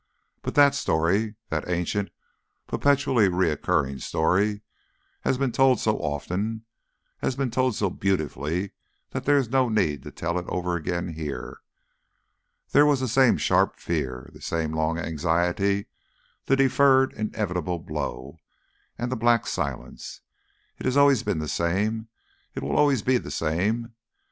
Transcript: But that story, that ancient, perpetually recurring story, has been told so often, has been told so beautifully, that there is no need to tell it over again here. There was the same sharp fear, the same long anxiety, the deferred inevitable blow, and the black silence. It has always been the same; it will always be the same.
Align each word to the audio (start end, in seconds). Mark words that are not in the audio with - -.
But 0.41 0.55
that 0.55 0.73
story, 0.73 1.35
that 1.49 1.69
ancient, 1.69 2.09
perpetually 2.65 3.27
recurring 3.29 3.99
story, 3.99 4.63
has 5.21 5.37
been 5.37 5.51
told 5.51 5.79
so 5.79 5.99
often, 5.99 6.65
has 7.19 7.35
been 7.35 7.51
told 7.51 7.75
so 7.75 7.91
beautifully, 7.91 8.71
that 9.11 9.25
there 9.25 9.37
is 9.37 9.51
no 9.51 9.69
need 9.69 10.01
to 10.01 10.09
tell 10.09 10.39
it 10.39 10.47
over 10.49 10.75
again 10.75 11.09
here. 11.09 11.59
There 12.71 12.87
was 12.87 12.99
the 12.99 13.07
same 13.07 13.37
sharp 13.37 13.75
fear, 13.79 14.31
the 14.33 14.41
same 14.41 14.71
long 14.71 14.97
anxiety, 14.97 15.85
the 16.47 16.55
deferred 16.55 17.13
inevitable 17.13 17.77
blow, 17.77 18.39
and 18.97 19.11
the 19.11 19.15
black 19.15 19.45
silence. 19.45 20.21
It 20.79 20.85
has 20.87 20.97
always 20.97 21.21
been 21.21 21.37
the 21.37 21.47
same; 21.47 22.07
it 22.55 22.63
will 22.63 22.75
always 22.75 23.03
be 23.03 23.19
the 23.19 23.29
same. 23.29 23.93